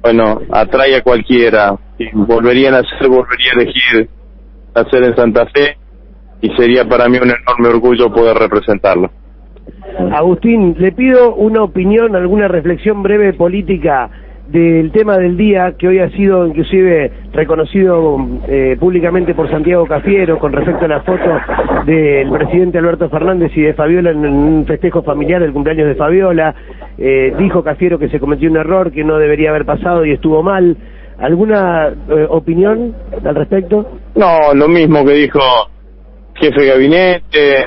bueno, 0.00 0.40
atrae 0.50 0.96
a 0.96 1.02
cualquiera. 1.02 1.76
Si 1.96 2.08
volverían 2.12 2.74
a 2.74 2.78
hacer, 2.78 3.08
volvería 3.08 3.52
a 3.52 3.62
elegir 3.62 4.08
hacer 4.74 5.04
en 5.04 5.14
Santa 5.14 5.46
Fe 5.46 5.76
y 6.42 6.50
sería 6.56 6.84
para 6.84 7.08
mí 7.08 7.16
un 7.16 7.30
enorme 7.30 7.68
orgullo 7.68 8.12
poder 8.12 8.36
representarlo. 8.36 9.10
Agustín, 10.12 10.74
le 10.78 10.92
pido 10.92 11.34
una 11.36 11.62
opinión, 11.62 12.16
alguna 12.16 12.48
reflexión 12.48 13.02
breve 13.02 13.32
política 13.32 14.10
del 14.48 14.90
tema 14.90 15.16
del 15.16 15.36
día 15.36 15.74
que 15.78 15.88
hoy 15.88 16.00
ha 16.00 16.10
sido 16.10 16.46
inclusive 16.46 17.10
reconocido 17.32 18.18
eh, 18.48 18.76
públicamente 18.78 19.34
por 19.34 19.48
Santiago 19.50 19.86
Cafiero 19.86 20.38
con 20.38 20.52
respecto 20.52 20.84
a 20.84 20.88
la 20.88 21.00
foto 21.02 21.40
del 21.86 22.30
presidente 22.30 22.78
Alberto 22.78 23.08
Fernández 23.08 23.52
y 23.56 23.62
de 23.62 23.72
Fabiola 23.72 24.10
en 24.10 24.26
un 24.26 24.66
festejo 24.66 25.02
familiar 25.02 25.40
del 25.40 25.52
cumpleaños 25.52 25.86
de 25.86 25.94
Fabiola. 25.94 26.54
Eh, 26.98 27.32
dijo 27.38 27.62
Cafiero 27.62 27.98
que 27.98 28.10
se 28.10 28.20
cometió 28.20 28.50
un 28.50 28.56
error 28.56 28.92
que 28.92 29.04
no 29.04 29.16
debería 29.16 29.50
haber 29.50 29.64
pasado 29.64 30.04
y 30.04 30.10
estuvo 30.10 30.42
mal. 30.42 30.76
¿Alguna 31.18 31.88
eh, 31.88 32.26
opinión 32.28 32.94
al 33.24 33.34
respecto? 33.34 33.86
No, 34.16 34.52
lo 34.54 34.68
mismo 34.68 35.04
que 35.04 35.12
dijo 35.12 35.40
jefe 36.42 36.62
de 36.62 36.68
gabinete 36.68 37.66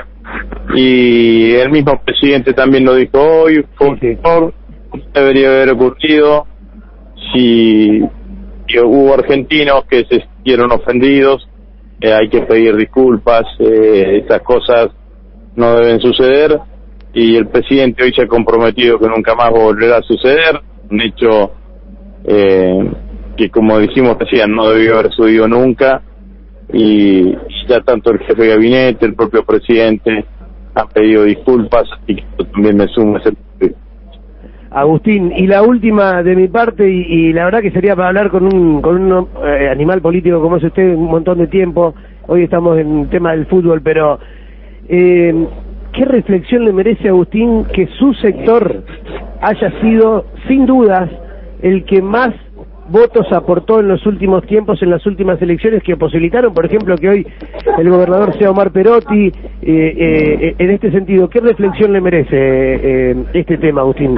y 0.74 1.54
el 1.54 1.70
mismo 1.70 1.98
presidente 2.04 2.52
también 2.52 2.84
lo 2.84 2.94
dijo 2.94 3.18
hoy. 3.18 3.64
Fue 3.76 3.96
debería 5.14 5.48
haber 5.48 5.70
ocurrido 5.70 6.46
si, 7.32 8.02
hubo 8.82 9.14
argentinos 9.14 9.84
que 9.88 10.04
se 10.04 10.20
sintieron 10.20 10.72
ofendidos, 10.72 11.48
eh, 12.00 12.12
hay 12.12 12.28
que 12.28 12.42
pedir 12.42 12.76
disculpas, 12.76 13.44
eh, 13.58 14.18
estas 14.22 14.42
cosas 14.42 14.88
no 15.54 15.76
deben 15.76 15.98
suceder 16.00 16.58
y 17.14 17.34
el 17.36 17.48
presidente 17.48 18.04
hoy 18.04 18.12
se 18.14 18.24
ha 18.24 18.28
comprometido 18.28 18.98
que 18.98 19.08
nunca 19.08 19.34
más 19.34 19.50
volverá 19.50 19.98
a 19.98 20.02
suceder, 20.02 20.60
un 20.90 21.00
hecho 21.00 21.52
eh, 22.24 22.90
que 23.38 23.48
como 23.48 23.78
dijimos 23.78 24.18
decían 24.18 24.54
no 24.54 24.68
debió 24.68 24.98
haber 24.98 25.12
sucedido 25.12 25.48
nunca 25.48 26.02
y 26.72 27.32
ya 27.68 27.80
tanto 27.80 28.10
el 28.10 28.18
jefe 28.20 28.42
de 28.42 28.48
gabinete, 28.48 29.06
el 29.06 29.14
propio 29.14 29.44
presidente 29.44 30.24
han 30.74 30.88
pedido 30.88 31.24
disculpas 31.24 31.84
y 32.06 32.16
yo 32.16 32.44
también 32.52 32.76
me 32.76 32.86
sumo 32.88 33.16
a 33.16 33.20
ese 33.20 33.32
Agustín, 34.70 35.32
y 35.34 35.46
la 35.46 35.62
última 35.62 36.22
de 36.22 36.36
mi 36.36 36.48
parte, 36.48 36.86
y, 36.86 37.32
la 37.32 37.46
verdad 37.46 37.60
que 37.62 37.70
sería 37.70 37.96
para 37.96 38.08
hablar 38.08 38.30
con 38.30 38.44
un, 38.44 38.82
con 38.82 39.10
un 39.10 39.28
eh, 39.42 39.70
animal 39.70 40.02
político 40.02 40.42
como 40.42 40.58
es 40.58 40.64
usted 40.64 40.94
un 40.94 41.06
montón 41.06 41.38
de 41.38 41.46
tiempo, 41.46 41.94
hoy 42.26 42.42
estamos 42.42 42.76
en 42.78 43.00
el 43.00 43.08
tema 43.08 43.30
del 43.30 43.46
fútbol, 43.46 43.80
pero 43.80 44.18
eh, 44.88 45.46
¿qué 45.92 46.04
reflexión 46.04 46.66
le 46.66 46.74
merece 46.74 47.08
Agustín 47.08 47.64
que 47.72 47.86
su 47.98 48.12
sector 48.14 48.82
haya 49.40 49.80
sido, 49.80 50.26
sin 50.46 50.66
dudas, 50.66 51.08
el 51.62 51.84
que 51.84 52.02
más 52.02 52.34
votos 52.88 53.26
aportó 53.32 53.80
en 53.80 53.88
los 53.88 54.04
últimos 54.06 54.46
tiempos, 54.46 54.82
en 54.82 54.90
las 54.90 55.04
últimas 55.06 55.40
elecciones, 55.42 55.82
que 55.82 55.96
posibilitaron, 55.96 56.54
por 56.54 56.66
ejemplo, 56.66 56.96
que 56.96 57.08
hoy 57.08 57.26
el 57.78 57.90
gobernador 57.90 58.36
sea 58.38 58.50
Omar 58.50 58.70
Perotti. 58.72 59.26
Eh, 59.26 59.32
eh, 59.62 60.54
en 60.58 60.70
este 60.70 60.90
sentido, 60.90 61.28
¿qué 61.28 61.40
reflexión 61.40 61.92
le 61.92 62.00
merece 62.00 62.36
eh, 62.36 63.16
este 63.34 63.58
tema, 63.58 63.80
Agustín? 63.82 64.14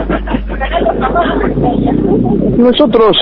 Nosotros 2.56 3.18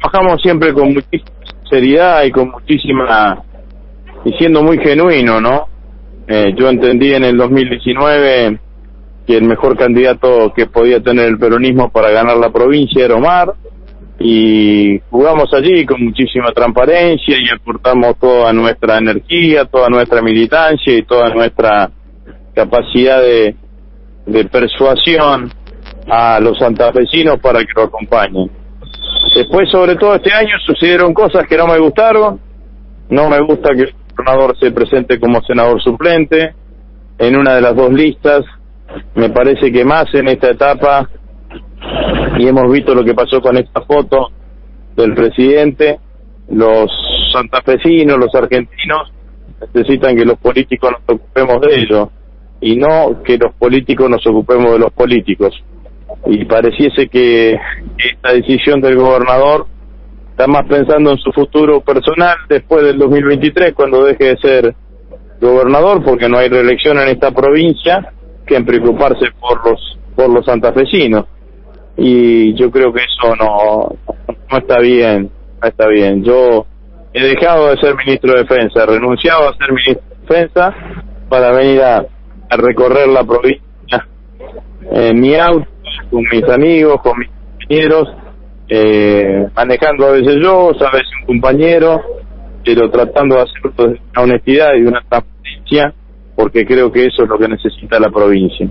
trabajamos 0.00 0.40
siempre 0.42 0.72
con 0.72 0.92
muchísima 0.94 1.38
seriedad 1.70 2.24
y 2.24 2.30
con 2.30 2.50
muchísima. 2.50 3.42
y 4.24 4.32
siendo 4.32 4.62
muy 4.62 4.78
genuino, 4.78 5.40
¿no? 5.40 5.68
yo 6.28 6.68
entendí 6.68 7.14
en 7.14 7.24
el 7.24 7.38
2019 7.38 8.58
que 9.26 9.38
el 9.38 9.44
mejor 9.44 9.78
candidato 9.78 10.52
que 10.54 10.66
podía 10.66 11.02
tener 11.02 11.26
el 11.26 11.38
peronismo 11.38 11.90
para 11.90 12.10
ganar 12.10 12.36
la 12.36 12.50
provincia 12.50 13.02
era 13.02 13.14
Omar 13.14 13.54
y 14.20 15.00
jugamos 15.10 15.52
allí 15.54 15.86
con 15.86 16.04
muchísima 16.04 16.50
transparencia 16.52 17.36
y 17.38 17.48
aportamos 17.54 18.18
toda 18.18 18.52
nuestra 18.52 18.98
energía, 18.98 19.64
toda 19.64 19.88
nuestra 19.88 20.20
militancia 20.22 20.96
y 20.96 21.02
toda 21.02 21.32
nuestra 21.32 21.90
capacidad 22.54 23.20
de, 23.20 23.54
de 24.26 24.44
persuasión 24.46 25.52
a 26.10 26.40
los 26.40 26.58
santafesinos 26.58 27.38
para 27.38 27.60
que 27.60 27.72
lo 27.76 27.84
acompañen. 27.84 28.50
Después, 29.34 29.70
sobre 29.70 29.94
todo 29.96 30.16
este 30.16 30.32
año, 30.32 30.56
sucedieron 30.66 31.14
cosas 31.14 31.46
que 31.46 31.56
no 31.56 31.66
me 31.66 31.78
gustaron. 31.78 32.40
No 33.10 33.28
me 33.28 33.40
gusta 33.40 33.70
que 33.74 33.82
el 33.82 33.94
gobernador 34.16 34.56
se 34.58 34.72
presente 34.72 35.20
como 35.20 35.40
senador 35.42 35.80
suplente 35.82 36.54
en 37.18 37.36
una 37.36 37.54
de 37.54 37.60
las 37.60 37.76
dos 37.76 37.92
listas. 37.92 38.44
Me 39.14 39.30
parece 39.30 39.70
que 39.70 39.84
más 39.84 40.12
en 40.14 40.28
esta 40.28 40.50
etapa 40.50 41.08
y 42.38 42.46
hemos 42.46 42.70
visto 42.72 42.94
lo 42.94 43.04
que 43.04 43.14
pasó 43.14 43.40
con 43.40 43.56
esta 43.56 43.82
foto 43.82 44.28
del 44.96 45.14
presidente. 45.14 45.98
Los 46.50 46.90
santafesinos, 47.32 48.16
los 48.18 48.34
argentinos, 48.34 49.12
necesitan 49.74 50.16
que 50.16 50.24
los 50.24 50.38
políticos 50.38 50.92
nos 50.92 51.16
ocupemos 51.16 51.60
de 51.60 51.80
ellos 51.80 52.08
y 52.60 52.76
no 52.76 53.22
que 53.22 53.36
los 53.36 53.54
políticos 53.54 54.08
nos 54.08 54.26
ocupemos 54.26 54.72
de 54.72 54.78
los 54.78 54.92
políticos. 54.92 55.54
Y 56.26 56.44
pareciese 56.44 57.08
que 57.08 57.58
esta 57.98 58.32
decisión 58.32 58.80
del 58.80 58.96
gobernador 58.96 59.66
está 60.30 60.46
más 60.46 60.66
pensando 60.66 61.10
en 61.10 61.18
su 61.18 61.32
futuro 61.32 61.80
personal 61.80 62.36
después 62.48 62.84
del 62.84 62.98
2023, 62.98 63.74
cuando 63.74 64.04
deje 64.04 64.24
de 64.24 64.36
ser 64.38 64.74
gobernador, 65.40 66.02
porque 66.02 66.28
no 66.28 66.38
hay 66.38 66.48
reelección 66.48 66.98
en 66.98 67.08
esta 67.08 67.30
provincia, 67.30 68.12
que 68.46 68.56
en 68.56 68.64
preocuparse 68.64 69.26
por 69.38 69.64
los 69.68 69.98
por 70.16 70.30
los 70.30 70.44
santafesinos 70.46 71.26
y 71.98 72.54
yo 72.54 72.70
creo 72.70 72.92
que 72.92 73.00
eso 73.00 73.34
no, 73.34 73.88
no 74.50 74.58
está 74.58 74.78
bien, 74.78 75.30
no 75.60 75.68
está 75.68 75.88
bien. 75.88 76.22
Yo 76.22 76.64
he 77.12 77.24
dejado 77.24 77.70
de 77.70 77.76
ser 77.78 77.96
ministro 77.96 78.32
de 78.32 78.44
Defensa, 78.44 78.84
he 78.84 78.86
renunciado 78.86 79.48
a 79.48 79.56
ser 79.56 79.72
ministro 79.72 80.04
de 80.08 80.20
Defensa 80.20 80.74
para 81.28 81.50
venir 81.52 81.82
a, 81.82 82.06
recorrer 82.50 83.08
la 83.08 83.24
provincia 83.24 84.06
en 84.90 85.20
mi 85.20 85.34
auto, 85.34 85.66
con 86.10 86.22
mis 86.32 86.44
amigos, 86.44 87.02
con 87.02 87.18
mis 87.18 87.28
compañeros, 87.28 88.08
eh, 88.70 89.48
manejando 89.54 90.06
a 90.06 90.12
veces 90.12 90.36
yo, 90.40 90.70
a 90.70 90.90
veces 90.90 91.08
un 91.22 91.26
compañero, 91.26 92.00
pero 92.64 92.88
tratando 92.90 93.36
de 93.36 93.42
hacerlo 93.42 93.72
de 93.76 94.00
una 94.12 94.22
honestidad 94.22 94.74
y 94.76 94.82
de 94.82 94.88
una 94.88 95.02
transparencia, 95.06 95.92
porque 96.36 96.64
creo 96.64 96.90
que 96.90 97.04
eso 97.04 97.24
es 97.24 97.28
lo 97.28 97.38
que 97.38 97.48
necesita 97.48 98.00
la 98.00 98.08
provincia. 98.08 98.66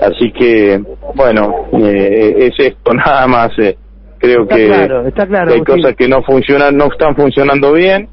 Así 0.00 0.30
que, 0.32 0.80
bueno, 1.14 1.68
eh, 1.72 2.34
es 2.38 2.54
esto 2.58 2.94
nada 2.94 3.26
más. 3.26 3.50
Eh. 3.58 3.76
Creo 4.18 4.48
que, 4.48 4.72
hay 4.72 5.60
cosas 5.62 5.94
que 5.96 6.08
no 6.08 6.22
funcionan, 6.22 6.76
no 6.76 6.86
están 6.86 7.14
funcionando 7.14 7.72
bien 7.72 8.08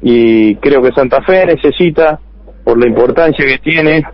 y 0.00 0.54
creo 0.56 0.80
que 0.82 0.92
Santa 0.92 1.20
Fe 1.22 1.46
necesita, 1.46 2.20
por 2.64 2.78
la 2.78 2.86
importancia 2.86 3.44
que 3.44 3.58
tiene, 3.58 4.04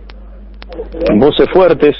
voces 1.15 1.47
fuertes, 1.53 1.95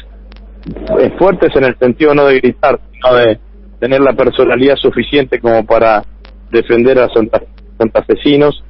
eh, 0.99 1.11
fuertes 1.19 1.55
en 1.55 1.65
el 1.65 1.77
sentido 1.77 2.15
no 2.15 2.25
de 2.25 2.39
gritar, 2.39 2.79
sino 2.91 3.15
de 3.15 3.39
tener 3.79 4.01
la 4.01 4.13
personalidad 4.13 4.75
suficiente 4.77 5.39
como 5.39 5.63
para 5.63 6.03
defender 6.51 6.97
a 6.97 7.07
Santa, 7.09 7.41
santafesinos 7.77 8.63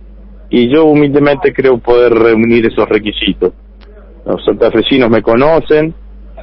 y 0.50 0.74
yo 0.74 0.86
humildemente 0.86 1.54
creo 1.54 1.78
poder 1.78 2.14
reunir 2.14 2.66
esos 2.66 2.88
requisitos. 2.90 3.54
Los 4.26 4.44
santafesinos 4.44 5.10
me 5.10 5.22
conocen, 5.22 5.94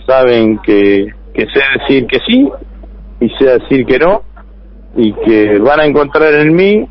saben 0.06 0.58
que, 0.58 1.06
que 1.34 1.46
sé 1.46 1.60
decir 1.78 2.06
que 2.06 2.18
sí 2.26 2.48
y 3.20 3.28
sé 3.30 3.58
decir 3.58 3.84
que 3.86 3.98
no 3.98 4.22
y 4.96 5.12
que 5.12 5.58
van 5.58 5.80
a 5.80 5.84
encontrar 5.84 6.32
en 6.34 6.54
mí 6.54 6.88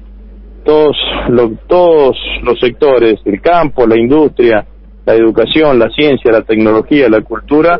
todos 0.63 0.95
los, 1.29 1.51
todos 1.67 2.17
los 2.43 2.59
sectores, 2.59 3.15
el 3.25 3.41
campo, 3.41 3.87
la 3.87 3.97
industria, 3.97 4.65
la 5.05 5.13
educación, 5.13 5.79
la 5.79 5.89
ciencia, 5.89 6.31
la 6.31 6.41
tecnología, 6.41 7.07
la 7.09 7.21
cultura, 7.21 7.79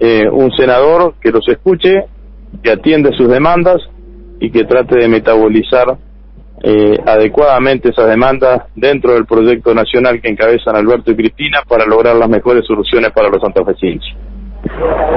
eh, 0.00 0.28
un 0.30 0.50
senador 0.52 1.14
que 1.20 1.30
los 1.30 1.46
escuche, 1.48 2.04
que 2.62 2.70
atiende 2.72 3.12
sus 3.16 3.28
demandas 3.28 3.78
y 4.40 4.50
que 4.50 4.64
trate 4.64 4.98
de 4.98 5.08
metabolizar 5.08 5.96
eh, 6.60 6.98
adecuadamente 7.06 7.90
esas 7.90 8.08
demandas 8.08 8.64
dentro 8.74 9.14
del 9.14 9.26
proyecto 9.26 9.72
nacional 9.74 10.20
que 10.20 10.28
encabezan 10.28 10.74
Alberto 10.74 11.12
y 11.12 11.16
Cristina 11.16 11.60
para 11.68 11.86
lograr 11.86 12.16
las 12.16 12.28
mejores 12.28 12.64
soluciones 12.66 13.12
para 13.12 13.28
los 13.28 13.40
santafesinos. 13.40 14.04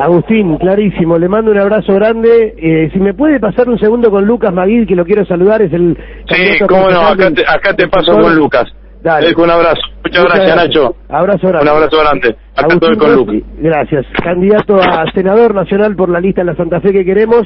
Agustín, 0.02 0.58
clarísimo, 0.58 1.18
le 1.18 1.28
mando 1.28 1.52
un 1.52 1.60
abrazo 1.60 1.94
grande. 1.94 2.56
Eh, 2.58 2.90
si 2.94 3.00
me 3.00 3.14
puede 3.14 3.40
pasar 3.40 3.70
un 3.70 3.80
segundo 3.80 4.10
con 4.10 4.26
Lucas 4.26 4.54
Maguil, 4.54 4.88
que 4.88 4.96
lo 4.96 5.06
quiero 5.06 5.26
saludar, 5.26 5.62
es 5.62 5.74
el... 5.74 5.98
Sí, 6.30 6.60
cómo 6.68 6.90
no, 6.90 7.02
acá 7.02 7.32
te, 7.32 7.42
acá 7.42 7.76
te 7.76 7.88
paso 7.88 8.14
con 8.14 8.36
Lucas. 8.36 8.66
Dale. 9.02 9.34
un 9.36 9.50
abrazo. 9.50 9.82
Muchas, 10.04 10.24
gracias, 10.26 10.56
Nacho. 10.56 10.96
Abrazo 11.10 11.48
grande. 11.48 11.72
Un 11.72 11.78
abrazo 11.78 11.98
grande. 12.00 12.36
Acá 12.56 12.68
estoy 12.74 12.98
con 12.98 13.16
Lucas. 13.16 13.36
Gracias. 13.58 14.06
Candidato 14.24 14.76
a 14.78 15.06
senador 15.14 15.56
nacional 15.56 15.96
por 15.96 16.10
la 16.10 16.20
lista 16.20 16.42
de 16.42 16.52
la 16.52 16.56
Santa 16.56 16.82
Fe 16.82 16.92
que 16.92 17.06
queremos. 17.06 17.44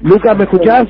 Lucas, 0.00 0.36
¿me 0.36 0.44
escuchás? 0.44 0.86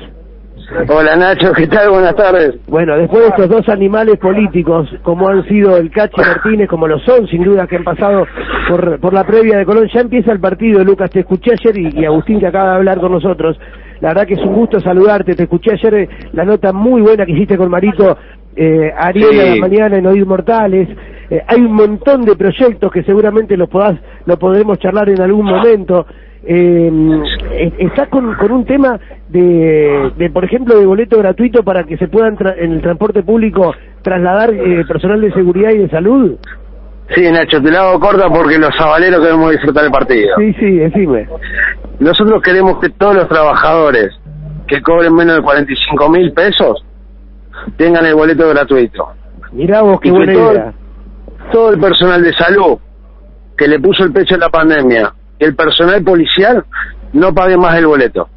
Hola 0.87 1.15
Nacho, 1.15 1.51
¿qué 1.53 1.65
tal? 1.65 1.89
Buenas 1.89 2.15
tardes. 2.15 2.59
Bueno, 2.67 2.95
después 2.95 3.23
de 3.23 3.29
estos 3.29 3.49
dos 3.49 3.69
animales 3.69 4.17
políticos, 4.19 4.87
como 5.01 5.27
han 5.27 5.43
sido 5.47 5.77
el 5.77 5.89
Cachi 5.89 6.21
Martínez, 6.21 6.69
como 6.69 6.87
lo 6.87 6.99
son 6.99 7.27
sin 7.27 7.43
duda 7.43 7.65
que 7.65 7.77
han 7.77 7.83
pasado 7.83 8.27
por, 8.69 8.99
por 8.99 9.11
la 9.11 9.23
previa 9.23 9.57
de 9.57 9.65
Colón, 9.65 9.89
ya 9.91 10.01
empieza 10.01 10.31
el 10.31 10.39
partido, 10.39 10.83
Lucas, 10.83 11.09
te 11.09 11.21
escuché 11.21 11.53
ayer 11.53 11.95
y, 11.95 12.05
Agustín 12.05 12.39
que 12.39 12.47
acaba 12.47 12.71
de 12.71 12.75
hablar 12.75 12.99
con 12.99 13.11
nosotros. 13.11 13.59
La 13.99 14.09
verdad 14.09 14.27
que 14.27 14.35
es 14.35 14.41
un 14.41 14.53
gusto 14.53 14.79
saludarte, 14.79 15.33
te 15.33 15.43
escuché 15.43 15.71
ayer 15.73 15.93
eh, 15.95 16.09
la 16.33 16.45
nota 16.45 16.71
muy 16.71 17.01
buena 17.01 17.25
que 17.25 17.31
hiciste 17.31 17.57
con 17.57 17.71
Marito 17.71 18.15
eh, 18.55 18.91
Ariel 18.95 19.39
a 19.39 19.55
la 19.55 19.55
mañana 19.55 19.97
en 19.97 20.05
Oír 20.05 20.25
Mortales. 20.25 20.87
Eh, 21.31 21.41
hay 21.47 21.61
un 21.61 21.73
montón 21.73 22.25
de 22.25 22.35
proyectos 22.35 22.91
que 22.91 23.01
seguramente 23.03 23.57
los 23.57 23.69
podás, 23.69 23.99
lo 24.25 24.37
podremos 24.37 24.77
charlar 24.77 25.09
en 25.09 25.19
algún 25.19 25.45
momento 25.45 26.05
eh, 26.43 27.71
estás 27.79 28.07
con, 28.09 28.33
con 28.35 28.51
un 28.51 28.65
tema 28.65 28.99
de, 29.27 30.11
de, 30.17 30.29
por 30.29 30.45
ejemplo, 30.45 30.77
de 30.77 30.85
boleto 30.85 31.17
gratuito 31.17 31.63
para 31.63 31.83
que 31.83 31.97
se 31.97 32.07
puedan 32.07 32.37
en 32.57 32.73
el 32.73 32.81
transporte 32.81 33.23
público 33.23 33.73
trasladar 34.01 34.53
eh, 34.53 34.85
personal 34.87 35.21
de 35.21 35.31
seguridad 35.33 35.71
y 35.71 35.79
de 35.79 35.89
salud. 35.89 36.37
Sí, 37.13 37.29
Nacho, 37.31 37.61
te 37.61 37.71
lo 37.71 37.79
hago 37.79 37.99
corta 37.99 38.29
porque 38.29 38.57
los 38.57 38.73
sabaleros 38.75 39.19
queremos 39.19 39.51
disfrutar 39.51 39.85
el 39.85 39.91
partido. 39.91 40.35
Sí, 40.37 40.53
sí, 40.53 40.71
decime. 40.77 41.27
Nosotros 41.99 42.41
queremos 42.43 42.79
que 42.79 42.89
todos 42.89 43.15
los 43.15 43.27
trabajadores 43.27 44.09
que 44.67 44.81
cobren 44.81 45.13
menos 45.15 45.37
de 45.37 45.41
45 45.41 46.09
mil 46.09 46.31
pesos 46.33 46.85
tengan 47.77 48.05
el 48.05 48.13
boleto 48.13 48.47
gratuito. 48.49 49.09
Mirá 49.51 49.81
vos, 49.81 49.99
qué 49.99 50.11
buena 50.11 50.33
idea. 50.33 50.73
Todo 51.51 51.71
el 51.71 51.79
personal 51.79 52.21
de 52.21 52.31
salud 52.33 52.77
que 53.57 53.67
le 53.67 53.79
puso 53.79 54.03
el 54.03 54.13
pecho 54.13 54.35
en 54.35 54.41
la 54.41 54.49
pandemia 54.49 55.11
el 55.39 55.55
personal 55.55 56.03
policial 56.03 56.65
no 57.13 57.33
pague 57.33 57.57
más 57.57 57.77
el 57.77 57.87
boleto. 57.87 58.29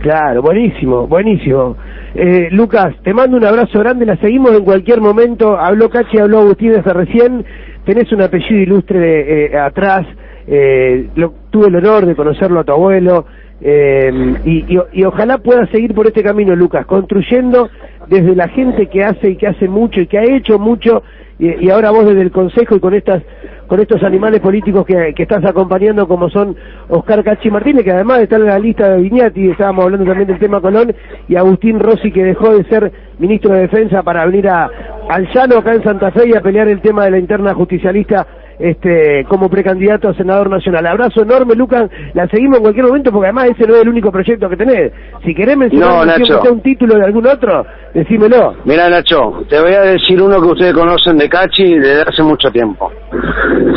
Claro, 0.00 0.40
buenísimo, 0.40 1.06
buenísimo. 1.06 1.76
Eh, 2.14 2.48
Lucas, 2.50 2.94
te 3.04 3.12
mando 3.12 3.36
un 3.36 3.44
abrazo 3.44 3.78
grande, 3.80 4.06
la 4.06 4.16
seguimos 4.16 4.52
en 4.52 4.64
cualquier 4.64 5.00
momento. 5.00 5.58
Habló 5.58 5.90
Cachi, 5.90 6.18
habló 6.18 6.40
Agustín 6.40 6.72
desde 6.72 6.92
recién. 6.92 7.44
Tenés 7.84 8.10
un 8.12 8.22
apellido 8.22 8.60
ilustre 8.60 8.98
de, 8.98 9.46
eh, 9.46 9.58
atrás. 9.58 10.06
Eh, 10.46 11.08
tuve 11.50 11.68
el 11.68 11.76
honor 11.76 12.06
de 12.06 12.16
conocerlo 12.16 12.60
a 12.60 12.64
tu 12.64 12.72
abuelo. 12.72 13.26
Eh, 13.60 14.34
y, 14.44 15.04
ojalá 15.04 15.38
pueda 15.38 15.66
seguir 15.66 15.94
por 15.94 16.06
este 16.06 16.22
camino, 16.22 16.56
Lucas, 16.56 16.86
construyendo 16.86 17.68
desde 18.08 18.34
la 18.34 18.48
gente 18.48 18.86
que 18.86 19.04
hace 19.04 19.30
y 19.30 19.36
que 19.36 19.48
hace 19.48 19.68
mucho 19.68 20.00
y 20.00 20.06
que 20.06 20.18
ha 20.18 20.24
hecho 20.24 20.58
mucho. 20.58 21.02
Y, 21.38 21.66
y 21.66 21.70
ahora 21.70 21.90
vos 21.90 22.06
desde 22.06 22.22
el 22.22 22.30
Consejo 22.30 22.76
y 22.76 22.80
con 22.80 22.94
estas 22.94 23.22
con 23.70 23.78
estos 23.78 24.02
animales 24.02 24.40
políticos 24.40 24.84
que, 24.84 25.14
estás 25.16 25.44
acompañando 25.44 26.08
como 26.08 26.28
son 26.28 26.56
Oscar 26.88 27.22
Cachi 27.22 27.52
Martínez, 27.52 27.84
que 27.84 27.92
además 27.92 28.18
está 28.18 28.34
en 28.34 28.46
la 28.46 28.58
lista 28.58 28.88
de 28.88 29.00
Viñati, 29.00 29.48
estábamos 29.48 29.84
hablando 29.84 30.06
también 30.06 30.26
del 30.26 30.40
tema 30.40 30.60
Colón, 30.60 30.92
y 31.28 31.36
Agustín 31.36 31.78
Rossi, 31.78 32.10
que 32.10 32.24
dejó 32.24 32.52
de 32.52 32.64
ser 32.64 32.90
ministro 33.20 33.54
de 33.54 33.60
Defensa 33.60 34.02
para 34.02 34.26
venir 34.26 34.48
a, 34.48 34.68
al 35.08 35.32
llano 35.32 35.58
acá 35.58 35.72
en 35.72 35.84
Santa 35.84 36.10
Fe 36.10 36.30
y 36.30 36.36
a 36.36 36.40
pelear 36.40 36.66
el 36.66 36.80
tema 36.80 37.04
de 37.04 37.12
la 37.12 37.18
interna 37.18 37.54
justicialista 37.54 38.26
este, 38.60 39.24
como 39.28 39.48
precandidato 39.48 40.08
a 40.08 40.14
senador 40.14 40.50
nacional. 40.50 40.86
Abrazo 40.86 41.22
enorme, 41.22 41.54
Lucas. 41.54 41.90
La 42.14 42.28
seguimos 42.28 42.58
en 42.58 42.62
cualquier 42.62 42.86
momento 42.86 43.10
porque 43.10 43.28
además 43.28 43.50
ese 43.50 43.66
no 43.66 43.74
es 43.74 43.82
el 43.82 43.88
único 43.88 44.12
proyecto 44.12 44.48
que 44.48 44.56
tenés. 44.56 44.92
Si 45.24 45.34
querés 45.34 45.56
mencionar 45.56 46.06
un 46.50 46.60
título 46.60 46.96
de 46.96 47.04
algún 47.04 47.26
otro, 47.26 47.64
decímelo. 47.94 48.56
Mira, 48.64 48.88
Nacho, 48.88 49.44
te 49.48 49.60
voy 49.60 49.72
a 49.72 49.82
decir 49.82 50.20
uno 50.20 50.40
que 50.40 50.48
ustedes 50.48 50.74
conocen 50.74 51.18
de 51.18 51.28
Cachi 51.28 51.78
desde 51.78 52.02
hace 52.02 52.22
mucho 52.22 52.50
tiempo. 52.50 52.90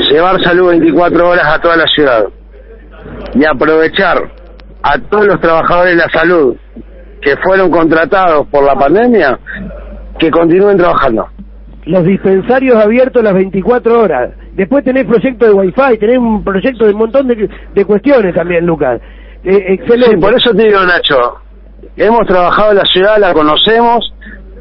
Llevar 0.09 0.41
salud 0.43 0.69
24 0.69 1.29
horas 1.29 1.45
a 1.45 1.61
toda 1.61 1.77
la 1.77 1.87
ciudad 1.87 2.25
y 3.35 3.45
aprovechar 3.45 4.17
a 4.81 4.99
todos 5.09 5.27
los 5.27 5.39
trabajadores 5.39 5.95
de 5.95 6.01
la 6.01 6.09
salud 6.09 6.55
que 7.21 7.37
fueron 7.37 7.71
contratados 7.71 8.47
por 8.47 8.65
la 8.65 8.75
pandemia 8.75 9.39
que 10.19 10.29
continúen 10.29 10.77
trabajando 10.77 11.27
los 11.85 12.05
dispensarios 12.05 12.75
abiertos 12.75 13.23
las 13.23 13.33
24 13.33 13.99
horas. 13.99 14.31
Después 14.55 14.83
tenés 14.83 15.05
proyecto 15.05 15.45
de 15.45 15.53
Wi-Fi, 15.53 15.97
tenés 15.99 16.17
un 16.17 16.43
proyecto 16.43 16.85
de 16.85 16.93
un 16.93 16.99
montón 16.99 17.27
de, 17.27 17.49
de 17.73 17.85
cuestiones 17.85 18.35
también, 18.35 18.65
Lucas. 18.65 19.01
Eh, 19.43 19.73
excelente. 19.73 20.17
por 20.17 20.33
eso 20.33 20.53
te 20.53 20.63
digo, 20.63 20.79
Nacho, 20.85 21.39
hemos 21.97 22.25
trabajado 22.27 22.71
en 22.71 22.77
la 22.77 22.85
ciudad, 22.85 23.17
la 23.17 23.33
conocemos, 23.33 24.13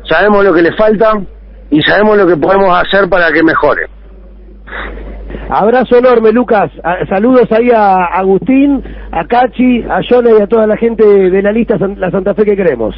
sabemos 0.04 0.44
lo 0.44 0.52
que 0.52 0.62
le 0.62 0.74
falta 0.76 1.12
y 1.70 1.80
sabemos 1.82 2.16
lo 2.16 2.26
que 2.26 2.36
podemos 2.36 2.76
hacer 2.76 3.08
para 3.08 3.30
que 3.30 3.42
mejore. 3.42 3.82
Abrazo 5.48 5.98
enorme, 5.98 6.32
Lucas. 6.32 6.70
Saludos 7.08 7.50
ahí 7.52 7.70
a 7.70 8.06
Agustín, 8.06 8.82
a 9.10 9.26
Cachi, 9.26 9.84
a 9.88 10.00
Yona 10.00 10.30
y 10.38 10.42
a 10.42 10.46
toda 10.46 10.66
la 10.66 10.76
gente 10.76 11.04
de 11.04 11.42
la 11.42 11.52
lista 11.52 11.76
La 11.96 12.10
Santa 12.10 12.34
Fe 12.34 12.44
que 12.44 12.56
queremos. 12.56 12.94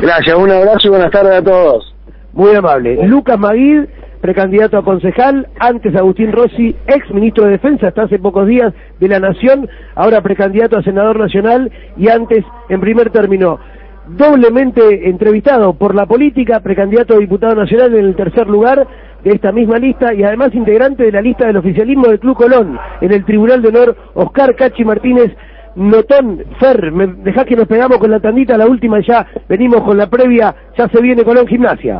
Gracias, 0.00 0.36
un 0.36 0.50
abrazo 0.50 0.86
y 0.86 0.90
buenas 0.90 1.10
tardes 1.10 1.32
a 1.32 1.42
todos. 1.42 1.94
Muy 2.32 2.54
amable. 2.54 3.06
Lucas 3.06 3.38
Maguid, 3.38 3.84
precandidato 4.24 4.78
a 4.78 4.82
concejal, 4.82 5.48
antes 5.58 5.94
Agustín 5.94 6.32
Rossi, 6.32 6.74
ex 6.86 7.10
ministro 7.12 7.44
de 7.44 7.50
Defensa 7.50 7.88
hasta 7.88 8.04
hace 8.04 8.18
pocos 8.18 8.46
días 8.46 8.72
de 8.98 9.06
la 9.06 9.20
Nación, 9.20 9.68
ahora 9.94 10.22
precandidato 10.22 10.78
a 10.78 10.82
senador 10.82 11.18
nacional 11.18 11.70
y 11.98 12.08
antes, 12.08 12.42
en 12.70 12.80
primer 12.80 13.10
término, 13.10 13.60
doblemente 14.08 15.10
entrevistado 15.10 15.74
por 15.74 15.94
la 15.94 16.06
política, 16.06 16.60
precandidato 16.60 17.16
a 17.16 17.18
diputado 17.18 17.54
nacional 17.54 17.94
en 17.94 18.06
el 18.06 18.16
tercer 18.16 18.46
lugar 18.46 18.88
de 19.22 19.30
esta 19.30 19.52
misma 19.52 19.78
lista 19.78 20.14
y 20.14 20.22
además 20.22 20.54
integrante 20.54 21.02
de 21.02 21.12
la 21.12 21.20
lista 21.20 21.46
del 21.46 21.58
oficialismo 21.58 22.06
del 22.06 22.18
Club 22.18 22.38
Colón 22.38 22.78
en 23.02 23.12
el 23.12 23.26
Tribunal 23.26 23.60
de 23.60 23.68
Honor, 23.68 23.94
Oscar 24.14 24.56
Cachi 24.56 24.86
Martínez. 24.86 25.32
Notón, 25.76 26.44
Fer, 26.60 26.92
me 26.92 27.14
que 27.44 27.56
nos 27.56 27.66
pegamos 27.66 27.98
con 27.98 28.10
la 28.10 28.20
tandita, 28.20 28.56
la 28.56 28.66
última 28.66 29.00
ya 29.00 29.26
venimos 29.48 29.82
con 29.82 29.98
la 29.98 30.08
previa, 30.08 30.54
ya 30.78 30.88
se 30.88 31.02
viene 31.02 31.24
Colón 31.24 31.46
Gimnasia. 31.46 31.92